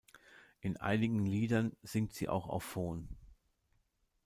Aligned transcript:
In 0.61 0.77
einigen 0.77 1.27
Liedern 1.27 1.77
singt 1.83 2.13
sie 2.15 2.27
auch 2.27 2.47
auf 2.49 2.63
Fon. 2.63 3.07